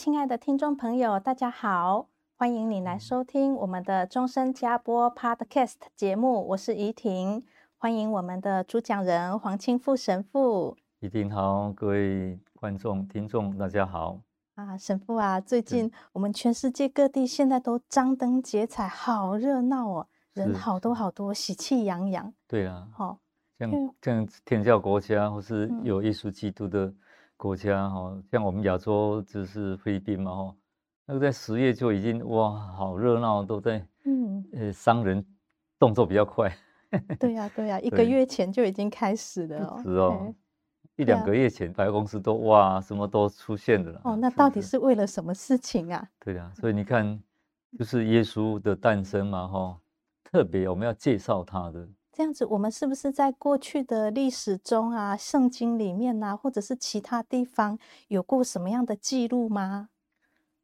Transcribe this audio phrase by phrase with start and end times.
[0.00, 7.44] 亲爱的听众朋友，大家好，欢迎你来收听我们的终身加播 Podcast 节目，我是怡婷，
[7.76, 10.74] 欢迎我们的主讲人黄清富神父。
[11.00, 14.18] 怡婷好，各位观众、听众，大家好。
[14.54, 22.32] 啊，神父啊，最近我们全世界各地现在都张灯结彩，好热闹哦，人好多好多，喜气洋洋。
[22.48, 23.18] 对啊，好、哦，
[23.58, 23.70] 像
[24.00, 26.90] 像天教国家或是有耶稣基督的。
[27.40, 30.54] 国家哈，像我们亚洲就是菲律宾嘛哈，
[31.06, 35.24] 那个在十月就已经哇，好热闹，都在嗯呃，商人
[35.78, 36.54] 动作比较快。
[37.18, 39.80] 对呀、啊、对呀、啊，一个月前就已经开始了哦。
[39.82, 40.34] 是哦，
[40.96, 44.00] 一两个月前，百货公司都哇，什么都出现的了。
[44.04, 46.06] 哦，那到底是为了什么事情啊？
[46.22, 47.18] 对呀、啊，所以你看，
[47.78, 49.80] 就是耶稣的诞生嘛哈，
[50.24, 51.88] 特别我们要介绍他的。
[52.20, 59.88] 这样子，我们是不是在过去的历史中啊，圣经里面啊，或者是其他地方有过什么样的记录吗？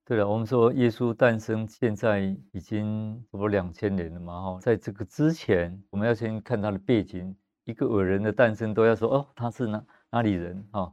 [0.05, 7.35] 对了，我们说耶稣诞生现在已经差不多两千年了嘛，哈，在这个之前，我们要先看他的背景。
[7.65, 10.63] 一个伟人的诞生，都要说哦，他是哪哪里人？
[10.73, 10.93] 哈，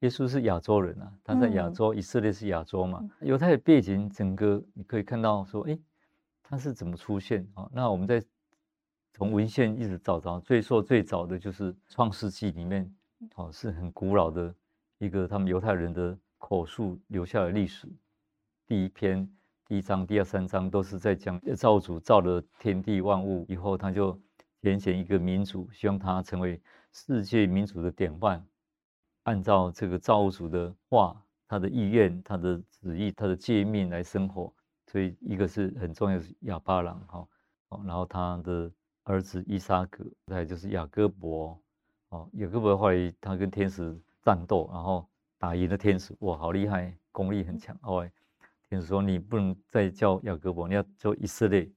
[0.00, 5.78] 耶稣是亚洲人啊，他在亚洲，嗯、以色列是亚洲嘛，犹太的背景，整个你可以看到说，哎，
[6.42, 7.70] 他是怎么出现啊？
[7.72, 8.20] 那我们在。
[9.12, 12.90] 从文献一直找着，最说最早的就是《创世纪》里面，
[13.34, 14.54] 哦，是很古老的
[14.98, 17.86] 一个他们犹太人的口述留下的历史。
[18.66, 19.28] 第一篇、
[19.66, 24.18] 第一章、第二三章都是在讲造主造了天地万物以后，他就
[24.62, 26.58] 拣选一个民族，希望他成为
[26.92, 28.46] 世界民族的典范，
[29.24, 34.50] 按照这个造物主的话、他的意愿、他的旨意、他的诫命来生活。
[34.86, 37.28] 所以一个是很重要的是亚巴郎，哈，
[37.68, 38.72] 哦，然后他的。
[39.04, 41.58] 儿子伊撒格，再就是雅各伯，
[42.10, 47.76] 哦，雅各伯后来他跟天使战斗，然后打赢了天使，哇，好厉害，功力很强。
[47.80, 48.12] 后来
[48.68, 51.68] 天使说你不能再叫雅各伯，你要叫以色列，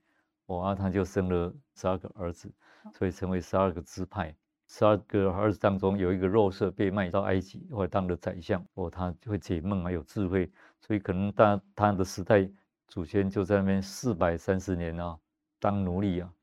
[0.48, 2.52] 哇，他就生了十二个儿子，
[2.94, 4.36] 所以成为十二个支派。
[4.68, 12.50] 十二个儿子当中有一个肉色被卖到埃及，后来当了宰相，哦，他就会解梦，还有智慧，所以可能他他的时代
[12.88, 15.18] 祖先就在那边四百三十年啊，
[15.60, 16.34] 当奴隶啊。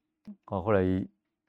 [0.46, 0.82] 哦，后来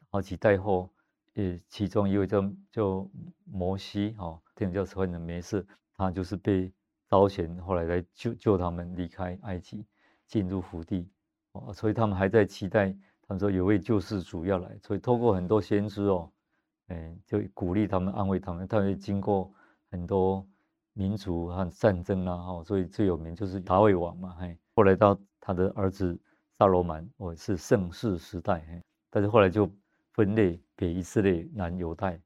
[0.10, 0.90] 好几代后，
[1.36, 3.10] 呃，其中一位叫叫
[3.46, 5.66] 摩西，哦，天主教称为梅瑟，
[5.96, 6.72] 他就是被
[7.08, 9.86] 招贤，后来来救救他们离开埃及，
[10.28, 11.10] 进入福地，
[11.52, 12.92] 哦，所以他们还在期待，
[13.28, 16.32] 他们说有位救世主要来，所以透过很多先知哦，
[16.88, 19.52] 哎，就鼓励他们，安慰他们，他们经过
[19.90, 20.48] 很多
[20.94, 26.20] 民族和战争啊，哈，所以最有名就是大卫王嘛，嘿，后来到他的儿子。
[26.62, 28.64] 大罗曼，我是盛世时代，
[29.10, 29.68] 但是后来就
[30.12, 32.22] 分裂，北以色列，南犹太，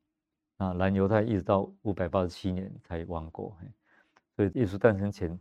[0.58, 3.56] 啊，南犹太一直到五百八十七年才亡国，
[4.36, 5.40] 所以耶稣诞生前，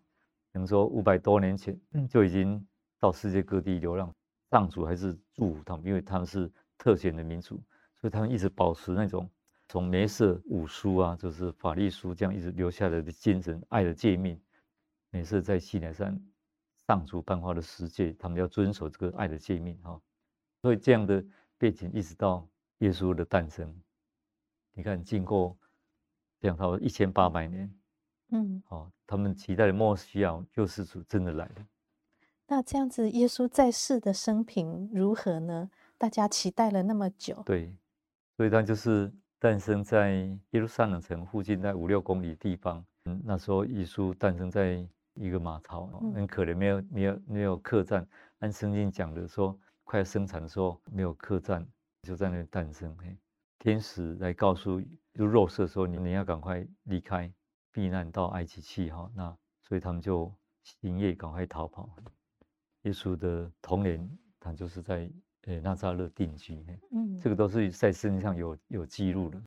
[0.52, 1.76] 能说五百多年前
[2.08, 2.64] 就已经
[3.00, 4.14] 到世界各地流浪，
[4.52, 7.60] 上主还是祝福他们，因为他们是特选的民族，
[8.00, 9.28] 所以他们一直保持那种
[9.66, 14.40] 从梅瑟五书啊，就是法律书这样一直留下来的精神，爱的诫命，
[15.10, 16.16] 梅瑟在西乃山。
[16.86, 19.98] 上主颁发的十诫，他们要遵守这个爱的诫命哈，
[20.60, 21.24] 所以这样的
[21.56, 22.46] 背景一直到
[22.80, 23.74] 耶稣的诞生，
[24.74, 25.56] 你看经过
[26.40, 27.74] 这样差不多一千八百年，
[28.32, 31.66] 嗯，哦，他们期待的莫西亚救世主真的来了。
[32.48, 35.70] 那这样子，耶稣在世的生平如何呢？
[35.96, 37.74] 大家期待了那么久，对，
[38.36, 42.84] 所以他就是诞生在耶路撒冷城附近，在五六公里地方。
[43.06, 44.86] 嗯，那时候耶稣诞生在。
[45.14, 48.06] 一个马槽很可怜，没有没有没有客栈。
[48.40, 51.66] 按圣经讲的说，快要生产的时候没有客栈，
[52.02, 52.96] 就在那里诞生。
[53.58, 54.82] 天使来告诉
[55.14, 57.32] 就若色说：“你你要赶快离开，
[57.72, 60.30] 避难到埃及去。”哈，那所以他们就
[60.62, 61.88] 星夜赶快逃跑。
[62.82, 65.10] 耶稣的童年，他就是在
[65.44, 66.62] 诶纳扎勒定居。
[66.90, 69.40] 嗯，这个都是在圣经上有有记录的。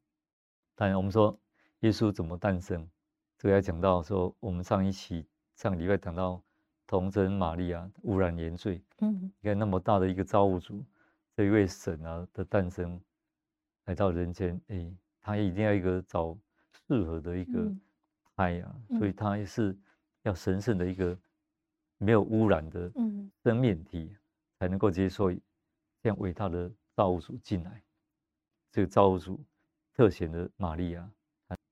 [0.76, 1.38] 当然，我们说
[1.82, 2.90] 耶稣怎么诞生，
[3.38, 6.42] 这个要讲到说，我们上一期上个礼拜讲到
[6.86, 8.82] 童真玛利亚污染原罪。
[9.00, 10.86] 嗯，你看那么大的一个造物主，
[11.36, 13.02] 这一位神啊的诞生
[13.86, 16.38] 来到人间，哎，他也一定要一个找
[16.88, 17.70] 适合的一个
[18.36, 19.76] 胎呀、啊，嗯、所以他也是
[20.22, 21.18] 要神圣的一个
[21.98, 22.92] 没有污染的
[23.44, 24.16] 生命体，
[24.60, 25.40] 才能够接受这
[26.04, 27.84] 样伟大的造物主进来。
[28.72, 29.44] 这个造物主。
[29.96, 31.12] 特显的玛利亚，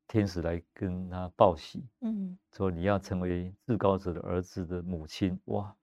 [0.07, 5.75] 天使来跟他报喜，嗯，说你要成为至高者的儿子的母亲，哇，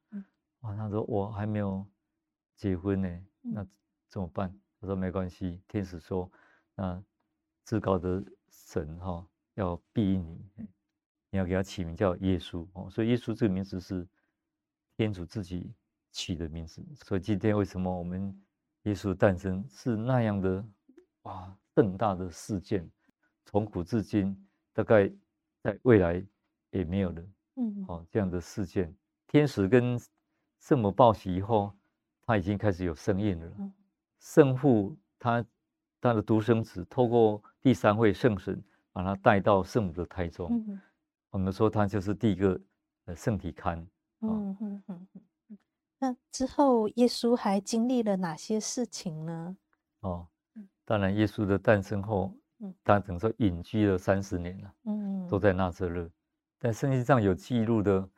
[0.60, 1.86] 哇，他说我还没有
[2.56, 3.66] 结婚呢，那
[4.08, 4.52] 怎么办？
[4.80, 6.30] 他说没关系，天使说，
[6.74, 7.02] 那
[7.64, 10.22] 至高的神哈要庇荫
[10.56, 10.69] 你，
[11.30, 14.06] 你要给他起名叫耶稣哦，所以耶稣这个名字是
[14.96, 15.74] 天主自己
[16.10, 18.40] 取的名字，所以今天为什么我们
[18.82, 20.64] 耶稣诞生是那样的
[21.22, 21.56] 哇？
[21.74, 22.86] 盛大的事件，
[23.44, 24.37] 从古至今，
[24.73, 25.11] 大概
[25.62, 26.25] 在未来
[26.71, 27.23] 也没有了。
[27.56, 28.94] 嗯，好，这样的事件，
[29.27, 29.99] 天使跟
[30.61, 31.73] 圣母报喜以后，
[32.23, 33.73] 他已经开始有声音了。
[34.19, 35.44] 圣父他
[36.00, 38.62] 他的独生子，透过第三位圣神
[38.93, 40.49] 把他带到圣母的胎中。
[40.69, 40.81] 嗯，
[41.31, 42.61] 我们说他就是第一个
[43.05, 43.85] 呃圣体龛。
[44.21, 45.09] 嗯嗯嗯。
[45.99, 49.56] 那之后耶稣还经历了哪些事情呢？
[50.00, 50.27] 哦。
[50.85, 52.35] 当然，耶稣的诞生后，
[52.84, 56.11] 他等于说隐居了三十年了，嗯，都在纳匝勒。
[56.58, 58.08] 但圣经上有记录的，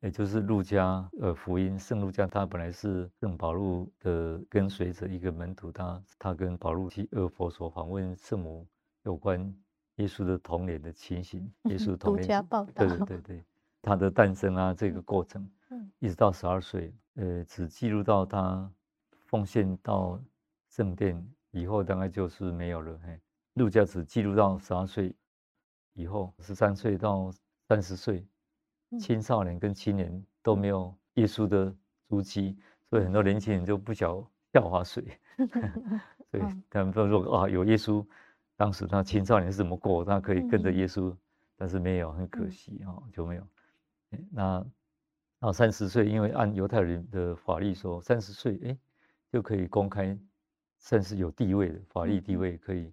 [0.00, 8.66] 也就是路加呃福音，圣路加他本来是圣保禄的跟随者一个门徒，他他跟保禄去厄佛所访问圣母
[9.02, 9.54] 有关
[9.96, 13.44] 耶稣的童年的情形， 耶稣的童年，报道，对对对对，
[13.82, 18.70] 他的诞生啊 这个过程，嗯，一直到十二岁，呃，只记录到他
[19.26, 20.20] 奉献到
[20.68, 21.24] 圣殿。
[21.50, 23.00] 以后大概就是没有了。
[23.02, 23.18] 嘿，
[23.58, 25.14] 路加只记录到十二岁
[25.92, 27.30] 以后，十三岁到
[27.68, 28.26] 三十岁，
[28.98, 31.70] 青少年跟青年都没有耶稣的
[32.08, 32.56] 足迹，
[32.88, 35.04] 所以很多年轻人就不晓笑话谁。
[36.30, 38.02] 所以他们都说啊，有耶稣，
[38.56, 41.14] 当时他青少年是怎么过，他可以跟着耶稣，
[41.56, 43.46] 但是没有，很可惜啊，就没有。
[44.30, 44.64] 那
[45.38, 48.78] 到三十岁，因为按犹太人的法律说，三十岁哎
[49.30, 50.18] 就可以公开。
[50.80, 52.92] 算是有地位的法律地位，可以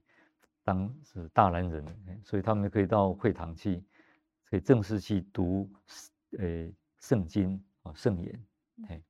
[0.65, 1.85] 当是大男人，
[2.25, 3.81] 所以他们可以到会堂去，
[4.50, 5.71] 可以正式去读，
[6.39, 8.45] 诶圣经啊圣言，
[8.89, 9.01] 哎，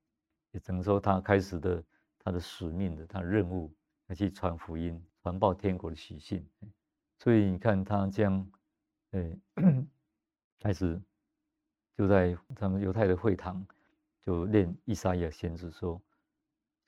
[0.52, 1.84] 也只能说他开始的
[2.20, 3.74] 他的使命的他的任务，
[4.08, 6.46] 要去传福音，传报天国的喜讯。
[7.18, 8.52] 所以你看他这样，
[9.12, 9.40] 诶
[10.60, 11.02] 开始
[11.98, 13.66] 就在他们犹太的会堂
[14.22, 16.00] 就念以赛亚先知说，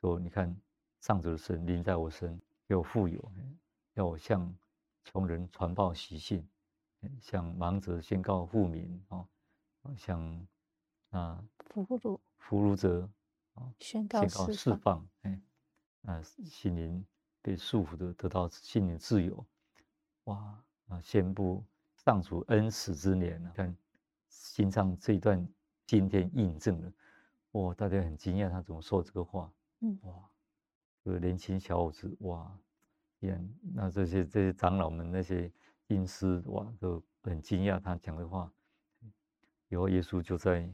[0.01, 0.55] 说你看。
[0.99, 2.37] 上主的神临在我身，
[2.67, 3.31] 给我富有，
[3.97, 4.55] 要我向
[5.03, 6.47] 穷人传报喜讯，
[7.19, 9.27] 向盲者宣告富民啊，
[9.97, 10.47] 向
[11.09, 13.09] 啊俘虏俘虏者
[13.55, 15.41] 啊宣告释放，哎，
[16.03, 17.03] 啊心灵
[17.41, 19.43] 被束缚的得到心灵自由，
[20.25, 21.63] 哇啊宣布
[21.95, 23.75] 上主恩慈之年啊，看
[24.29, 25.43] 经上这一段
[25.87, 26.93] 今天印证了，
[27.53, 30.13] 哇大家很惊讶他怎么说这个话，嗯哇。
[31.03, 32.59] 这个年轻小伙子哇，
[33.21, 35.51] 演那这些这些长老们那些
[35.87, 38.51] 音师哇都很惊讶他讲的话。
[39.69, 40.69] 以后耶稣就在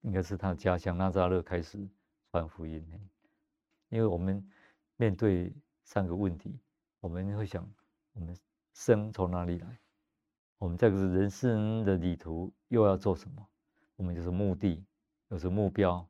[0.00, 1.78] 应该是他的家乡纳扎勒开始
[2.30, 2.84] 传福音。
[3.90, 4.44] 因为我们
[4.96, 6.58] 面对三个问题，
[7.00, 7.68] 我们会想：
[8.12, 8.36] 我们
[8.72, 9.78] 生从哪里来？
[10.58, 13.46] 我们这个人生的旅途又要做什么？
[13.96, 14.84] 我们就是目的，
[15.28, 16.08] 有什么目标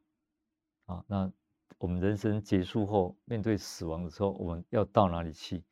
[0.87, 1.05] 啊？
[1.07, 1.33] 那。
[1.79, 5.63] 我们人生结束后，面对死亡的时候，我们要到哪里去？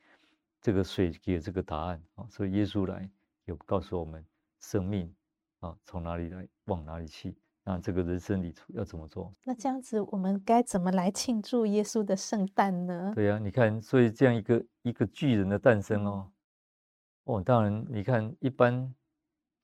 [0.60, 3.10] 这个水给这个答案啊，所以耶稣来
[3.46, 4.24] 有告诉我们
[4.60, 5.12] 生命
[5.60, 7.36] 啊从哪里来，往哪里去。
[7.64, 9.32] 那这个人生旅途要怎么做？
[9.44, 13.12] 那这样子，我们该怎么来庆祝耶稣的圣诞呢？
[13.14, 16.30] 对呀、啊，你看，所以这样一个一个巨人的诞生哦，
[17.24, 18.92] 哦，当然，你看，一般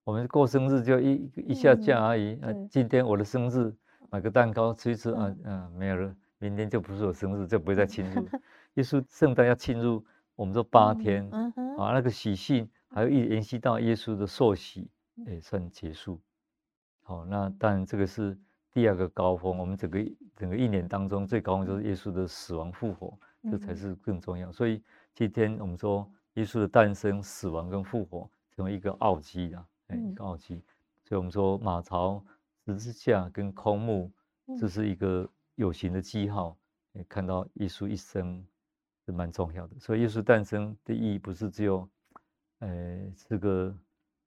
[0.04, 2.38] 我们过生日就一一下架而已。
[2.42, 3.74] 嗯、啊，今天我的生日，
[4.10, 6.14] 买个蛋糕吃一吃、嗯、啊，嗯，没有了。
[6.38, 8.20] 明天就不是我生日，就不会再庆祝。
[8.74, 10.04] 耶稣圣诞要庆祝，
[10.36, 14.88] 我们说八天，嗯嗯、啊，那个喜庆还有一延续到耶稣的受洗，
[15.26, 16.20] 也算结束。
[17.02, 18.38] 好，那当然这个是
[18.70, 19.98] 第二个高峰，我们整个
[20.36, 23.18] 整个一年当中最高峰就是耶稣的死亡复活，
[23.50, 24.52] 这才是更重要。
[24.52, 24.80] 所以
[25.14, 30.62] 今天我们说耶稣的诞生、死亡跟复活成为一个奥迹啊，哎，一个奥迹。
[31.02, 32.22] 所以我们说马槽、
[32.72, 34.10] 十字架跟空木，
[34.58, 35.28] 这是一个。
[35.58, 36.56] 有形的记号，
[36.92, 38.46] 也看到耶稣一生
[39.04, 39.76] 是蛮重要的。
[39.80, 41.88] 所以耶稣诞生的意义不是只有，
[42.60, 43.74] 呃，这个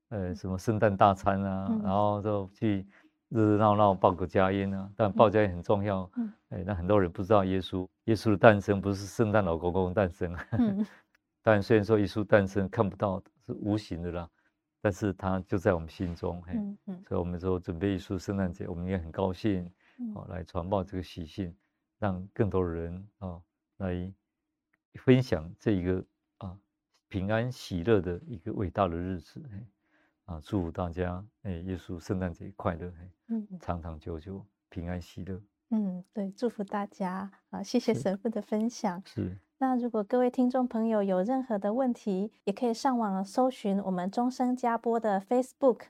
[0.09, 2.85] 呃什么圣诞大餐啊，嗯、然后就去
[3.29, 6.11] 热热闹闹报个家音啊，但报佳音很重要。
[6.17, 10.35] 嗯，哎，那很多人不知道耶稣，耶稣的诞生不是圣诞老公公诞生。
[10.51, 10.85] 嗯，
[11.41, 14.29] 但虽然说耶稣诞生看不到，是无形的啦。
[14.81, 19.71] 但是他就在我们心中，嘿，嗯嗯、所以我们说准备一束圣诞节，我们也很高兴，
[20.15, 21.55] 哦，来传报这个喜讯，
[21.99, 23.39] 让更多的人啊
[23.77, 24.11] 来
[24.95, 26.03] 分享这一个
[26.39, 26.57] 啊
[27.09, 29.65] 平安喜乐的一个伟大的日子，嘿，
[30.25, 35.39] 啊，祝福大家，哎，耶稣圣诞节快乐，嘿，嗯，长长久久，平安喜乐，
[35.71, 39.23] 嗯，对，祝福大家，啊，谢谢神父的分享，是。
[39.23, 45.81] 是那如果各位听众朋友有任何的问题，也可以上网搜寻我们终生加播的 Facebook，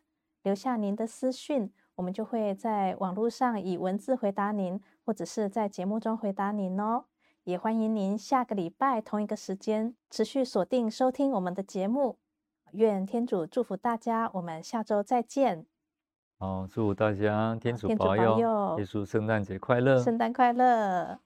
[0.44, 7.06] 留下您的私讯，我们就会在网络上以文字回答您，或者是在节目中回答您哦。
[7.46, 12.18] 也欢迎您下个礼拜同一个时间持续锁定收听我们的节目。
[12.74, 15.71] 愿天主祝福大家，我们下周再见。
[16.42, 21.20] 好，祝大家天主保佑，耶稣圣诞节快乐，圣诞快乐。